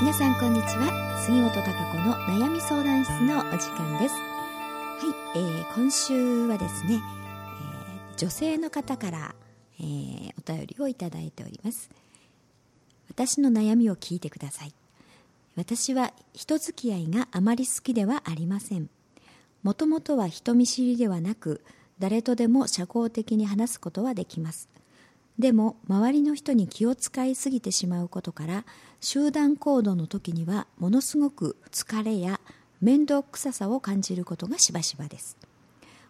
[0.00, 1.22] 皆さんこんにちは。
[1.24, 4.14] 杉本孝子の悩み相談室のお時間です。
[4.16, 5.00] は
[5.34, 7.00] い、えー、今週はですね、
[8.12, 9.34] えー、女性の方から、
[9.78, 11.90] えー、お便りをいただいております。
[13.08, 14.74] 私の悩みを聞いてください。
[15.54, 18.90] 私は人付き合いがあまり好きではありません。
[19.62, 21.62] もともとは人見知りではなく
[22.00, 24.68] 誰とでも社交的に話すことはできます。
[25.38, 28.64] でも周りの人に気を使いすぎてしまうことから
[29.00, 32.40] 集団行動の時にはものすごく疲れや
[32.80, 35.36] 面倒くささを感じることがしばしばです。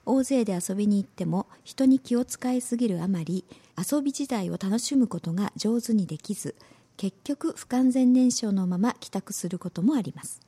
[0.07, 3.45] 大勢で遊びに行っても人に気を使いすぎるあまり
[3.79, 6.55] 遊び自体を楽しむことが上手にできず
[6.99, 10.41] 結局不完全燃焼のまま帰宅することもあります。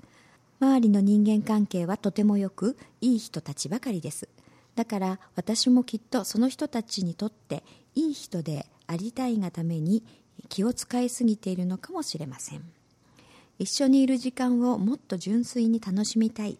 [0.61, 4.29] 周りの人間関係はとてもよくいい人たちばかりです。
[4.75, 7.63] だから私もきっとその人たちにとって
[7.97, 10.05] いい人でありたいがために
[10.49, 12.63] 気を使いすぎているのかもしれません。
[13.59, 16.59] 一緒にいる時間をもっと純粋に楽しみたい。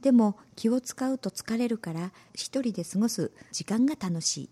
[0.00, 4.48] でも気を使うと疲れるから一人で過ごす時間が楽しい。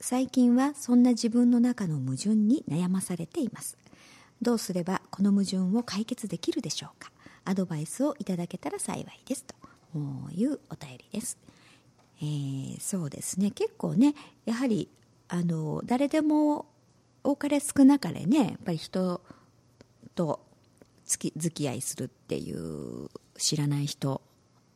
[0.00, 3.76] 最近はそんな自分の中の矛盾に悩まされています。
[4.42, 7.10] どうすればこの矛盾を解決できるでしょうか。
[7.44, 9.54] アドバイスをいただけたら幸いですと。
[10.34, 11.38] いうお便りです、
[12.20, 13.50] えー、そうですね。
[13.50, 14.14] 結構ね
[14.44, 14.90] やはり
[15.28, 16.66] あの誰でも
[17.24, 19.20] 多かれ少なかれねやっぱり人
[20.14, 20.40] と
[21.04, 24.20] 付き合いするっていう知らない人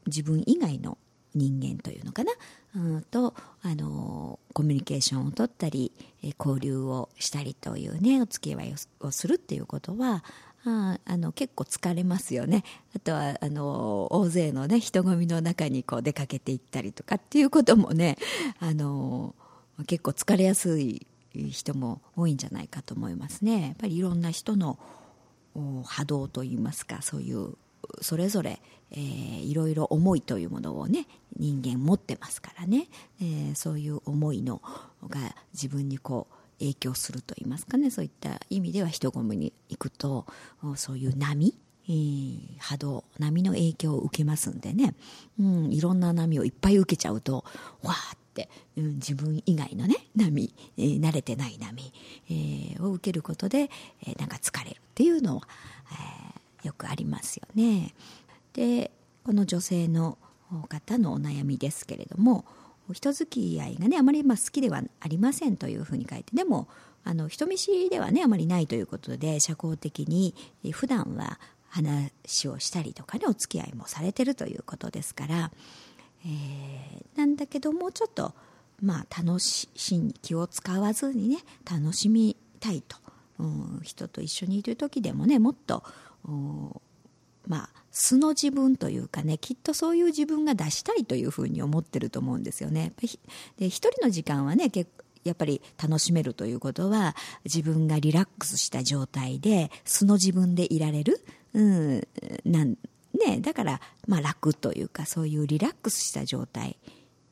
[0.07, 0.99] 自分以外の
[1.35, 2.33] 人間というのかな、
[2.77, 5.93] うん、とあのコミュニケーションを取ったり
[6.39, 10.25] 交流をしたりというねお付き合いをするっていうことは
[10.65, 12.65] ああの結構疲れますよね。
[12.95, 18.19] あとはあの大勢の、ね、人混みの中にこう出かけていったりとかっていうこともね
[18.59, 19.35] あの
[19.87, 23.63] 結構疲れやすい人も多いんじゃないかと思いますね。
[23.63, 24.79] やっぱりいろんな人の
[25.85, 27.55] 波動といいますかそういう
[28.01, 28.61] それぞれ、
[28.93, 32.89] えー、いろいろ思いというものをね人間持ってますからね、
[33.21, 34.63] えー、そういう思いの
[35.09, 37.91] が自分にこう影響するといいますかね。
[37.91, 40.27] そういった意味では人混みに行くと
[40.77, 41.55] そういう波、
[41.89, 44.95] えー、波動波の影響を受けますんでね、
[45.39, 47.45] うん、いろんな波をいっぱい受けちゃうと
[47.83, 48.19] わーっ、
[48.77, 51.93] うん、自分以外のね波、えー、慣れてない波、
[52.29, 53.71] えー、を受けることで、
[54.07, 55.43] えー、なんか疲れるっていうのは、
[55.93, 57.95] えー、よくありますよね。
[58.53, 58.91] で
[59.25, 60.19] この女性の
[60.69, 62.45] 方のお悩みですけれども
[62.93, 66.69] 人付き合いがねあまりまあ好きではありませんというふうに書いてでも
[67.05, 70.35] あの人見知りではねあまりないということで社交的に
[70.73, 75.51] 普段は話をしたりとかねお付き合いもされてるということですから
[76.25, 78.35] えー、なんだけどもうちょっと
[78.83, 81.39] まあ楽しい気を使わずにね
[81.71, 82.97] 楽しみたいと、
[83.39, 85.83] うん、人と一緒にいる時でもねもっと
[87.47, 92.93] まあ素の自分というかねきっとそういう自分が出したいというふうに思ってると思うんですよね。
[93.59, 94.91] で一人の時間はね結
[95.25, 97.15] やっぱり楽しめるということは
[97.45, 102.09] 自分がリラックスした状態で素の自分でいられる、うん、
[102.45, 102.77] なん
[103.19, 106.77] ね、だから、まあ、楽というかそういうリラックスした状態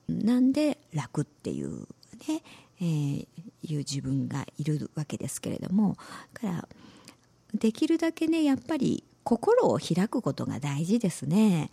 [0.08, 1.86] なんで楽っていう
[2.28, 2.42] ね、
[2.80, 3.26] えー、
[3.62, 5.96] いう自分がいるわけですけれども
[6.32, 6.68] から
[7.54, 11.70] できるだけねやっぱり心を開くことが大事ですね。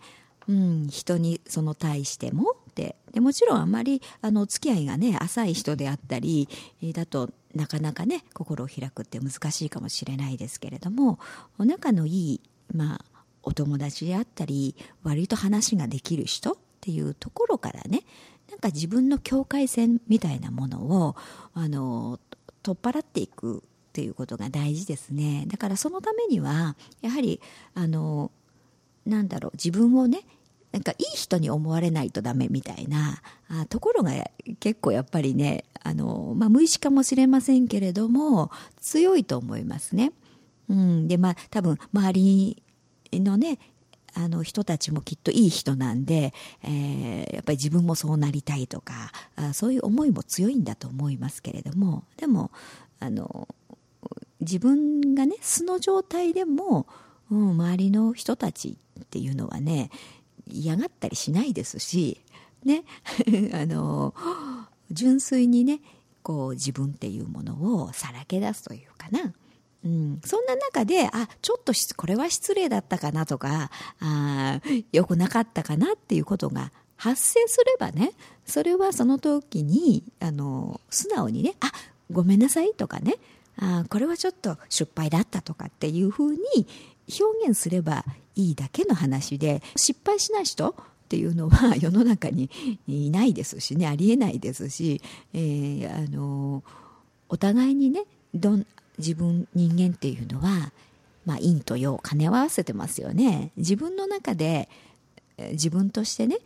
[0.48, 6.48] うん、人にその対してもででもちろんあまりあの付き合いがね浅い人であったり
[6.94, 11.18] だとなかなかね心を開くって難しいかもしれないですけれども
[11.58, 12.40] 仲のいい
[12.72, 13.15] まあ
[13.46, 14.74] お友達であったり
[15.04, 18.02] 割と話ができる人っていうところからね
[18.50, 21.16] なんか自分の境界線みたいなものを
[21.54, 22.20] あの
[22.62, 23.60] 取っ払っていくっ
[23.92, 27.40] ていうことが大事ですねだからそのためにはやはり
[27.74, 28.30] あの
[29.06, 30.22] なんだろう自分をね
[30.72, 33.22] なんかいい人に思われないとダメみたいな
[33.68, 34.12] ところが
[34.60, 38.50] 結構やっぱりねあの、まあ、無意識かもしれませんけれども
[38.80, 40.12] 強いと思いますね。
[40.68, 42.62] うん、でまあ多分周り
[43.12, 43.58] のね
[44.14, 46.32] あの人たちもきっといい人なんで、
[46.64, 52.50] えー、やっぱり自分もそうなりたいとかあそういう思いも強いんだと思いますけれどもでも
[52.98, 53.46] あの
[54.40, 56.86] 自分がね素の状態でも、
[57.30, 59.90] うん、周りの人たちっていうのはね
[60.46, 62.22] 嫌がったりしないですし
[62.64, 62.84] ね
[63.52, 64.14] あの
[64.90, 65.80] 純粋にね
[66.22, 69.34] こう自分っていうものをさらけ出すというかな。
[69.86, 74.60] うん、そんな中で、あ、ちょっとこれは失礼だったかなとか、あ
[74.92, 78.12] 良くなかったかなっていうことが発生すればね、
[78.44, 81.70] それはその時に、あの、素直にね、あ、
[82.10, 83.14] ごめんなさいとかね、
[83.58, 86.38] あこれはちょっと失敗だったとかっていうふうに
[87.20, 88.04] 表現すれば
[88.34, 90.74] いいだけの話で失敗しない人っ
[91.08, 92.50] ていうのは 世の中に
[92.86, 95.00] いないですしねありえないですし、
[95.32, 96.62] えー、あの
[97.28, 98.04] お互いにね
[98.34, 98.66] どん
[98.98, 100.72] 自分人間っていうのは、
[101.24, 104.68] まあ、陰と陽兼ね合わせてますよね自分の中で
[105.52, 106.38] 自分としてね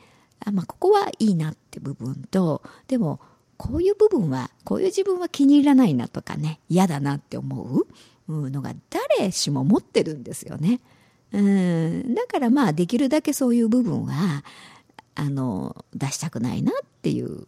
[0.45, 3.21] あ、まあ、ここはいいなって部分とでも
[3.57, 7.85] こういう部分はこういう自分は気に入らないなとかね嫌だなって思
[8.29, 10.81] うのが誰しも持ってるんですよね。
[11.33, 14.43] うんだからまあできるだけそういう部分は
[15.15, 17.47] あの出したくないなっていう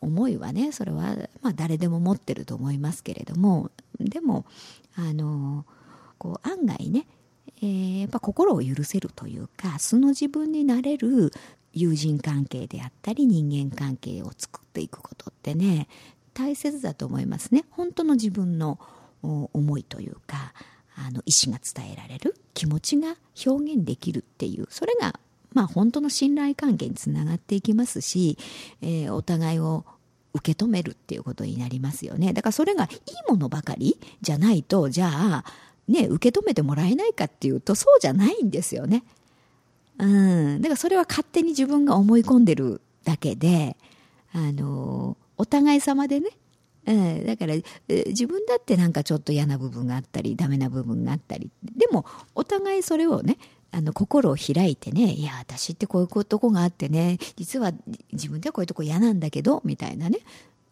[0.00, 3.70] 思いはねそれはまあ誰でも持ってると思いますけれども
[4.08, 4.44] でも
[4.96, 5.64] あの
[6.18, 7.06] こう案外ね、
[7.62, 11.32] えー、やっぱ心を許せるというか素の自分になれる
[11.72, 15.88] 友人関係であったり人間関係を作っていくことってね
[16.34, 17.64] 大切だと思いますね。
[17.70, 18.78] 本当の自分の
[19.22, 20.52] 思いというか
[20.96, 23.16] あの意思が伝えられる気持ちが
[23.46, 25.18] 表現できるっていうそれが
[25.52, 28.38] まあ本当の信頼関係につながっていきますし、
[28.80, 29.84] えー、お互いを
[30.34, 32.32] 受け止めるっていうことになりますよね。
[32.32, 32.90] だからそれがいい
[33.30, 35.44] ものばかりじゃないとじゃあ
[35.88, 39.04] ね受け止めてもらえないかっていうとそうじゃないんですよね。
[39.98, 43.76] うん、だからそれは勝手に自分が思い込んでるだけで
[44.32, 46.30] あのお互い様でね。
[46.84, 47.54] うん、だから、
[48.08, 51.50] 自分だってなんかちょっと嫌な部分があったりダメな部分があったり。
[51.62, 52.04] でも
[52.34, 53.38] お互いそれをね
[53.74, 57.72] あの心を開いてねいや私ってこういうとこがあってね実は
[58.12, 60.18] 自分ではこういうとこ嫌なんだけどみたいなね。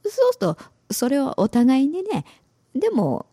[0.05, 0.59] そうすると
[0.91, 2.25] それをお互いにね
[2.75, 3.27] でも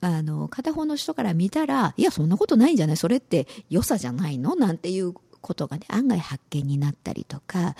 [0.00, 4.56] あの片方の人から見たらいやそんなことないんじゃないそれって良さじゃないの？
[4.56, 7.76] なんていうことがね案外発見になったりとか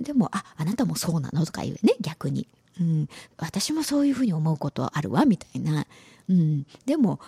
[0.00, 1.44] でもああなたもそうなの？
[1.44, 2.46] とか言うね逆に。
[2.80, 5.86] うん、私もそういうふうに思うことあるわみたいな、
[6.30, 7.20] うん、でも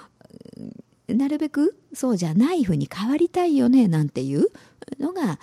[1.09, 4.47] なるべくそうじゃないふうに変わりたいよねなんていう
[4.99, 5.39] のが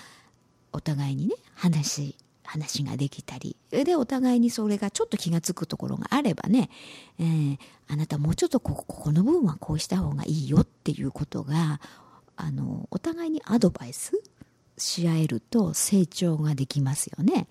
[0.73, 6.69] お互いにね話話ができたりでお互いにそれがちょっと気が付くところがあればね、
[7.17, 11.79] えー、あなたもうちょっとこここの部分はこうした方がいいよっていうことが
[12.35, 14.21] あのお互いにアドバイス
[14.77, 17.47] し合えると成長ができますよね。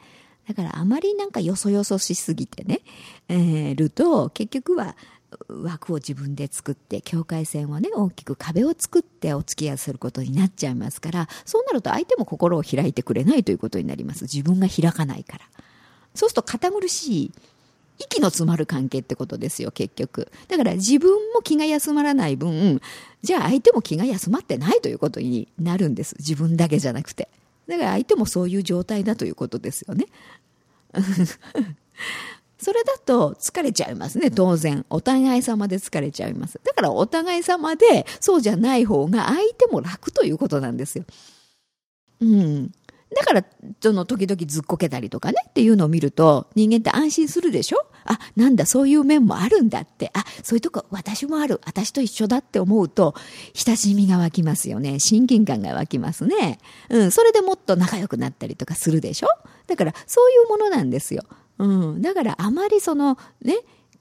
[0.49, 2.81] だからあまりなんかよそよそしすぎてね、
[3.29, 4.97] えー、ると結局は
[5.49, 14.23] 枠を自分で作って境界線をね大きく壁を作ってお付き合いすることになっちゃいますからそうなると相手も心を開いてくれないということになります。
[14.25, 15.45] 自分が開かないから。
[16.15, 17.33] そうすると堅苦しい
[18.01, 20.31] 息の詰まる関係ってことですよ結局。
[20.49, 22.81] だから自分も気が休まらない分
[23.23, 26.17] じゃあ相手も気が休まってないということになるんです。
[26.19, 27.29] 自分だけじゃなくて。
[27.69, 30.07] だから相手もそういう状態だということですよね。
[32.61, 34.85] それだと疲れちゃいますね、当然。
[34.91, 36.61] お互い様で疲れちゃいます。
[36.63, 41.05] だからお互い様でそうじゃない方が相手も楽ということなんですよ。
[42.21, 42.71] うん。
[43.13, 43.45] だから、
[43.83, 47.85] その時々ずっこけたりとかねっていうのを見ると人間って安心するでしょ？
[48.05, 50.13] あ、なんだ、そういう面もあるんだって。
[50.15, 51.61] あ、そういうとこ私もある。
[51.65, 53.17] 私と一緒だって思うと
[53.53, 55.01] 親しみが湧きますよね。
[55.01, 56.61] 親近感が湧きますね。
[56.89, 57.11] うん。
[57.11, 59.29] それでもっと仲良くなったりとかするでしょ？
[59.67, 61.25] だからそういうものなんですよ。
[61.61, 63.59] うん、だからあまりそのね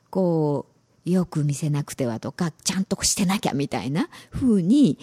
[0.09, 0.65] こ
[1.05, 4.97] うよく見せなくてはとかちゃんとしてなきゃみたいな風に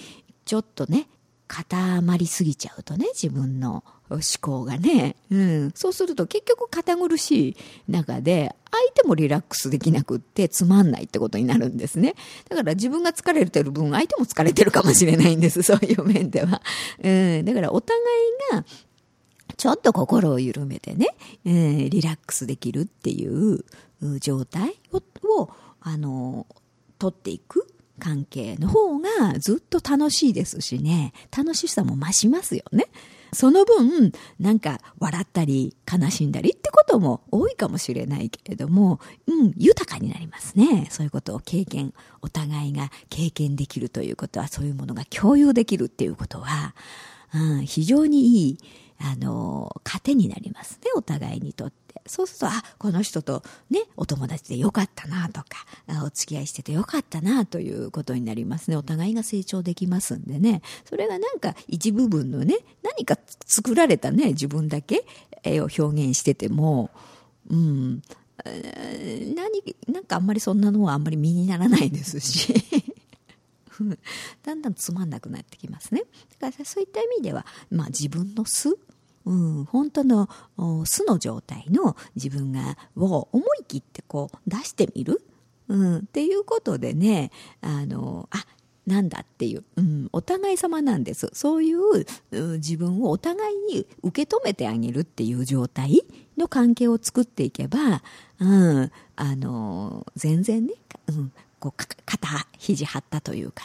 [0.47, 1.07] ちょっとね
[1.49, 7.57] 固まりすぎちゃうとね自分の思考がね、うん、そうすると結局堅苦しい
[7.89, 12.15] 中で相手もリラックスできなくってつまんないってことになるんですね。
[12.49, 15.63] だから自分が疲れてる分相手も疲れてるかもしれないんです。
[15.63, 16.63] そういう面では、
[17.03, 18.03] うん、だからお互い
[18.53, 18.65] が
[19.57, 21.09] ちょっと心を緩めてね、
[21.45, 23.65] えー、リラックスできるっていう
[24.21, 24.75] 状態
[25.39, 26.47] をあの
[26.99, 27.67] 取っていく
[27.99, 32.87] 関係の方がずっと楽しいですしね楽しさも増しますよね。
[33.33, 40.87] その分、なんか笑ったり悲しんだりってことも多いかもしれないけれども、うん、豊かになりますね。
[40.91, 46.75] そういうことを経験、お互いが経験できるということは、そういうものが共有できるっていうことは、
[47.35, 48.59] うん、非常にいい
[48.99, 51.77] あの、糧になりますね、お互いにとって。
[52.07, 55.49] そうすると、あ、この人とね、お友達でよかったなとか、
[56.05, 58.77] お付き合いしててよかったなということになりますね。
[58.77, 60.63] お互いが成長できますんでね。
[60.85, 65.05] それがなんか一部分のね、何か作られたね、自分だけ
[65.43, 66.91] 絵を表現してても、
[67.49, 68.03] うん、
[68.45, 69.35] 何、
[69.89, 72.55] なんかあんまりそんなのはあんまり身にならないですし。
[74.43, 76.05] だんだんつまんなくなってきますね。
[76.39, 78.79] だからそういった意味では、まあ自分の素、
[79.27, 80.31] うん、本当の
[80.87, 85.21] 素の状態の自分がを思い切ってこう出してみる？
[85.69, 87.31] うん、っていうことでね
[87.61, 88.47] あのあ
[88.87, 91.29] なんだっていう、うん、お互い様なんです。
[91.33, 96.05] そういう、自分をお互いに受け止めてあげるっていう状態
[96.39, 98.05] の関係を作っていけば、
[98.39, 100.75] うん、あの、全然ね、
[101.09, 102.29] うん、こう、肩、
[102.59, 103.65] 肘張ったというか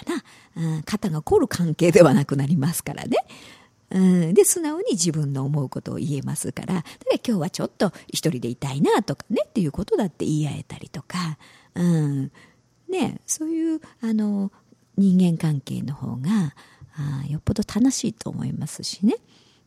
[0.55, 3.17] な、うん、肩が凝る関係ではなくなりますからね。
[3.91, 11.37] うん、で、素直に自分の思うことを言えますから、だから今日はちょっと一人でいたいなとかねっていうことだって言い合えたりとか、
[11.75, 12.31] うん、
[12.89, 14.51] ね、そういう、あの、
[14.97, 16.53] 人間関係の方が、
[16.93, 19.15] あよっぽど楽しいと思いますしね。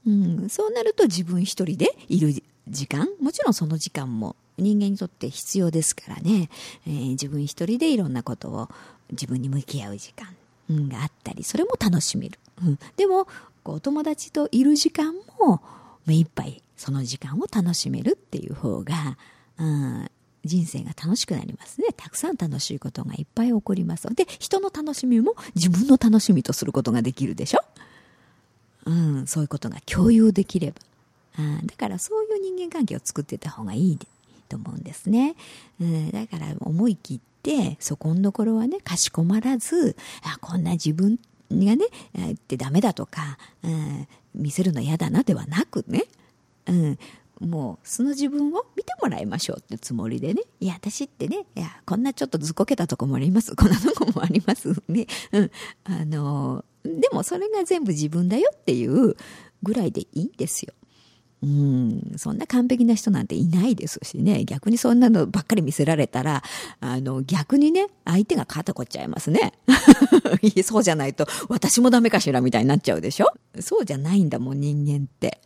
[0.06, 2.34] うん、そうなると自分一人でいる
[2.68, 6.50] 時間、もちろんその時間も人間にとって必要ですからね、
[6.86, 8.68] えー、自分一人でいろんなことを
[9.10, 10.28] 自分に向き合う時間、
[10.70, 12.38] うん、があったり、それも楽しめる。
[12.64, 13.26] うん、でも、
[13.62, 15.60] こう友達といる時間も
[16.06, 19.16] 目いっぱいその時間を楽しめるっていう方が、
[19.58, 20.10] うん、
[20.44, 21.88] 人生が楽しくなりますね。
[21.96, 27.60] たくさん楽しいことがいっぱい起こりますで、人の楽しみも自分の楽しみとすることができるでしょ？
[28.84, 30.76] うん、そういうことが共有できれば。
[31.36, 33.98] あだからそういう人間関係を作ってた方がいい
[34.54, 35.34] と思うんですね。
[35.80, 41.18] うん、だから思い切って、そこのところはね、かしこまらず、あ、こんな自分
[41.50, 41.86] がね、
[42.32, 46.04] ってダメだとか、うん、見せるの嫌だなではなくね、
[46.66, 46.98] うん、
[47.40, 50.42] もうその自分を見てもらいましょうってつもりでね。
[50.60, 53.56] いや、私ってね、いや、こんなちょっとずっこけたとこもあります。
[53.56, 55.06] こんなとこもありますね。
[55.32, 55.50] うん。
[55.84, 59.16] あの、でもそれが全部自分だよっていう
[59.62, 60.74] ぐらいでいいんですよ。
[61.44, 64.44] うん、そんな完璧な人なんていないですしね。
[64.44, 66.42] 逆にそんなのばっかり見せられたら、
[66.80, 69.52] あの、逆にね、相手が肩こっちゃいますね。
[70.64, 73.26] そうじゃないと、私もダメかしらみたいになっちゃうでしょ？
[73.60, 75.40] そうじゃないんだもん、人間って。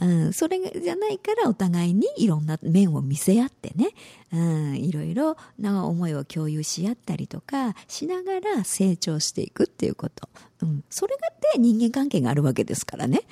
[0.00, 3.90] うん、それじゃないからお互いにいろんな面を見せ合ってね、
[4.32, 10.30] うん、いろいろな思いを共有し合ったりとかしながら成長していくっていうこと。
[10.62, 13.24] うん、それがって人間関係があるわけですからね。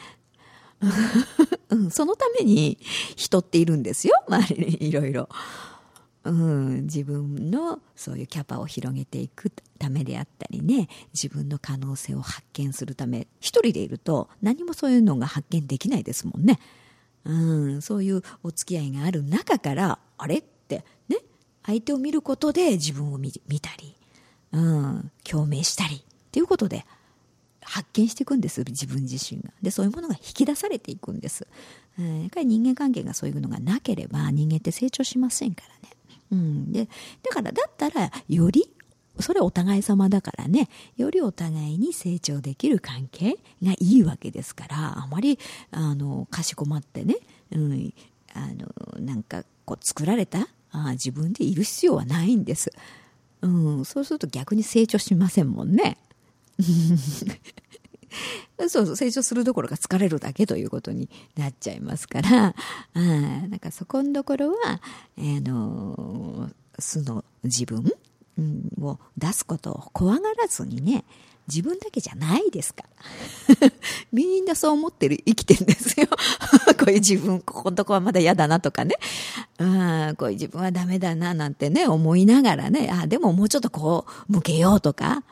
[1.70, 2.78] うん、そのために
[3.16, 5.28] 人っているんですよ、周りにいろいろ。
[6.24, 10.88] うん、自分のそういうキャパを広げていくためであったりね。
[11.14, 13.26] 自分の可能性を発見するため。
[13.40, 16.58] 一人でいると何もそういうのが発見できないですもんね。
[17.24, 21.18] うん、そういうお付き合いがある中からあれってね。
[21.64, 23.94] 相手を見ることで自分を見たり、
[24.52, 25.96] うん、共鳴したり。
[25.96, 26.84] っていうことで
[27.68, 31.46] 発見していくんです自分自身がでそういうものが引き出されていくんです、
[31.98, 35.98] うん、やっぱり人間関係がそういうのがなければ人間って成長しませんからね
[36.30, 36.72] うん。
[36.72, 36.88] で、
[37.22, 38.70] だからだったら、より、
[39.20, 45.38] それお互い様だからね、よりお互いに成長できる関係がいいわけですから、あまり、
[45.70, 47.16] あの、かしこまってね、
[47.50, 47.94] うん、
[48.34, 48.48] あ
[48.96, 52.70] の、なんか、こう、作られたあ自分でいる必要はないんです。
[53.40, 55.96] うん、そうすると逆に成長しませんもんね。
[58.68, 62.54] そうそう、成長するどころか疲れるだけということになっちゃいますから、
[62.94, 64.80] あなんかそこのところは、あ
[65.16, 67.92] の、素の自分
[68.80, 71.04] を出すことを怖がらずにね、
[71.48, 72.84] 自分だけじゃないですか
[73.60, 73.72] ら。
[74.12, 76.06] みんなそう思ってる、生きてるんですよ。
[76.78, 78.96] こういう自分、ここのとこはまだ嫌だなとかね。
[79.58, 85.24] あこういう自分はダメだななんてね、思いながらね、あでももうちょっとこう、向けようとか、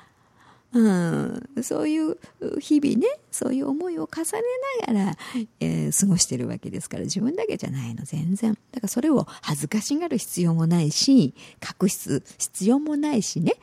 [0.77, 2.19] うん、そういう
[2.61, 4.43] 日々ねそういう思いを重ね
[4.87, 5.17] ながら、
[5.61, 11.35] えー、過ごしてるわけですから自分だけじゃないの全然だからそれを恥ずかしがる必要もないし
[11.83, 13.55] 隠す必要もないしね、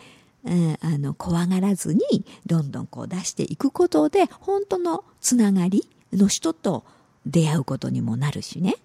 [0.43, 2.01] うん、あの怖がらずに
[2.47, 6.83] どんどんこう出していくことで本当のつながりの人と
[7.27, 8.75] 出会うことにもなるしね。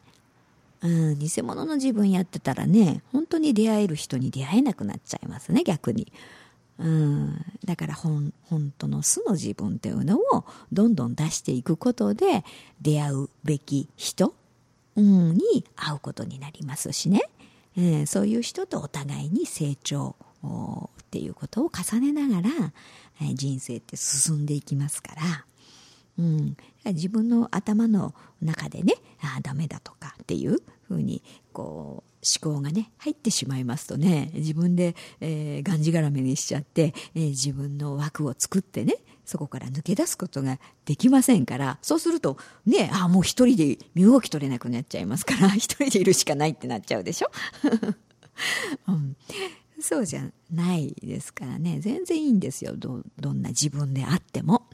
[0.80, 6.12] うん、偽物の自分やってたらね、本当に出会える人に出会えなくなっちゃいますね、逆に。
[6.78, 12.44] うん、だから本本当の素の自分っていうのをどんどん出していくことで
[12.80, 14.32] 出会うべき人、
[14.94, 17.22] うん、に会うことになりますしね、
[17.76, 22.50] えー、そういう人とお互いに成長っていうことを重ねながら、
[23.22, 25.44] えー、人生って進んでいきますから、
[26.20, 47.30] うん、自分の頭の中でねああダメだとかっていうふうにこう思考がね入ってしまいますとね自分で、えー、がんじがらめにしちゃって、えー、自分の枠を作ってねそこから抜け出すことができませんからそうするとねあもう一人で身動き取れなくなっちゃいますから 一人でいるしかないってなっちゃうでしょ、
[48.88, 49.16] うん、
[49.80, 51.78] そうじゃないですからね。
[51.80, 52.74] 全然いいんですよ。
[52.76, 54.68] どどんな自分であっても。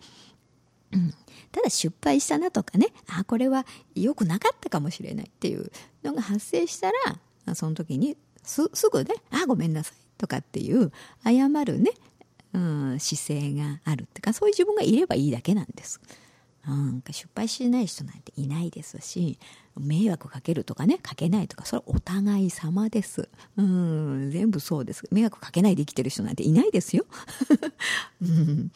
[0.92, 1.12] うん、
[1.50, 5.72] ただ失敗したなとかねあこれは良くなかったかもしれないっていう
[6.04, 7.18] のが発生したら
[7.54, 10.92] その時にすぐね「あごめんなさい」とかっていう
[11.24, 11.90] 謝るね、
[12.52, 16.00] うん、姿勢があるっていうかそういう自分がいればいいだけなんです。
[16.66, 19.38] うん、失敗しない人なんていないですし
[19.78, 25.04] 迷惑かけるとかねかけないとかそれはお互い様です、うん、全部そうです。
[25.10, 27.04] 迷惑かけないで生きてる人なんていないですよ、
[28.22, 28.72] うん、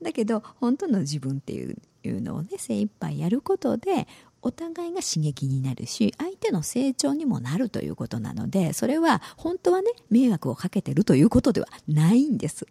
[0.00, 1.76] だけど本当の自分っていう
[2.20, 4.06] のをね精一杯やることで
[4.44, 12.66] お互いが刺激になるし相手の成長にもなるということなのでそれは本当はね迷惑をかけてるということではないんです。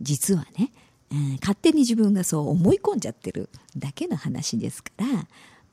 [0.00, 0.72] 実はね
[1.10, 5.06] うん、勝手に自分がそう思い込んじゃってるだけの話ですから、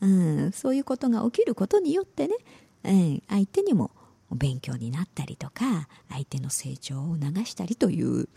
[0.01, 2.35] うん、そういうことが起きることによってね、
[2.83, 3.91] うん、相手にも
[4.31, 8.29] 勉強になったりとか相手の成長を促したりという、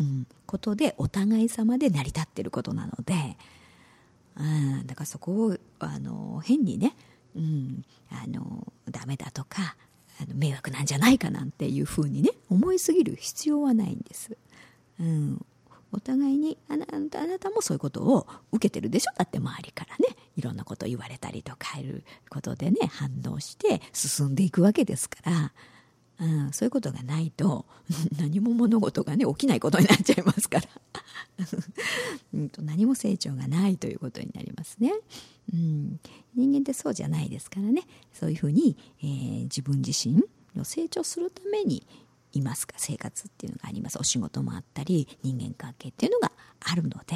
[0.00, 3.36] うん、ことでお互い様で成り立っていることなので、
[4.38, 6.94] うん、だからそこをあの変にね、
[7.36, 9.76] うん、あのダメだとか
[10.20, 14.36] あの迷惑なんじゃないかなんていうふうにね思いすぎる必要はないんです。
[15.00, 15.44] うん、
[15.92, 19.12] お互いにあなたあなたもそういうことを受けてるでしょ？
[19.16, 25.52] だって周りからねいろんなこと言われたりとかいうことでね反応して進んでいくわけですから、
[26.20, 27.64] うん、そういうことがないと
[28.18, 30.68] 何も物事がね起きないことになっちゃいますから。
[32.34, 34.92] うんと何も成長がないということになりますね。
[35.52, 36.00] うん、
[36.34, 37.82] 人間ってそうじゃないですからね。
[38.12, 40.22] そういうふうに、えー、自分自身
[40.56, 41.86] の成長するために
[42.32, 42.74] いますか？
[42.78, 43.98] 生活っていうのがあります。
[43.98, 47.14] お仕事もあったり人間関係っていうのがあるので、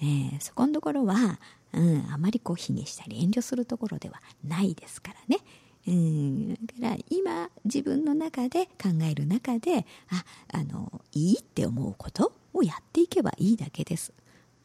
[0.00, 1.38] えー、そこのところは、
[1.72, 5.38] うん、あまりこう卑下したり遠慮するところではないですからね。
[5.86, 14.12] だから今自分の中で考える中でああのいいって思うことをやっていけばいいだけです。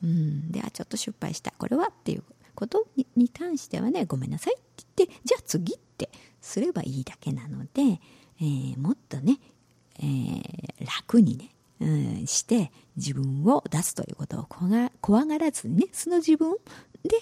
[0.01, 1.51] うん、であちょっと失敗した。
[1.57, 2.23] これはっていう
[2.55, 6.09] ことに関してはねごめんなさいって言ってじゃあ次って
[6.41, 7.99] すればいいだけなので、
[8.41, 9.39] えー、もっとね
[10.01, 11.49] えー、楽にね、
[11.81, 11.85] う
[12.23, 14.47] ん、して自分を出すということを
[15.01, 16.55] 怖がらずにねその自分
[17.03, 17.17] で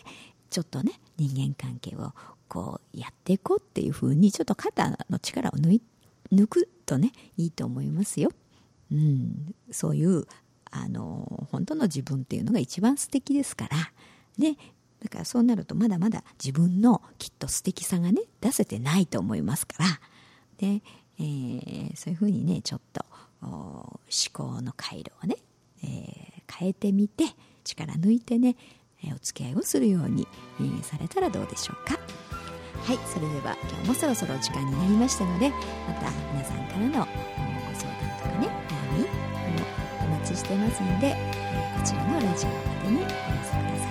[0.50, 2.14] ちょっとね人間関係を
[2.48, 5.82] こうやっていこうっていうふうにちょっと肩の力を抜
[6.32, 8.32] 抜くとねいいと思いますよ。
[8.92, 10.26] うん、そういう
[10.72, 13.78] あの本当の自分っていうのが一番素敵ですから。
[14.38, 14.54] で
[15.02, 20.00] だからそうなるとまだまだ自分のきっと素敵さがね出せてないと思いますから。
[20.58, 20.82] で
[21.20, 23.06] えー、そういうふうにねちょっと
[23.42, 24.00] 思
[24.34, 25.38] 考の回路をね、
[25.84, 27.26] えー、変えてみて
[27.64, 28.56] 力抜いてね
[29.14, 30.28] お付き合いをするように、
[30.62, 32.00] え、されたらどうでしょうか。
[32.88, 37.06] はいそれでは今日もそろそろ時間になりましたのでまた皆さんからのご
[37.74, 39.66] 相談とかね悩みも
[40.06, 41.16] お待ちしてますので、え
[41.78, 43.88] こちらのラジオまでにお寄せくださ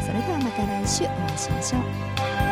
[0.00, 0.04] い。
[0.04, 1.78] それではまた来週お会いしましょ
[2.40, 2.43] う。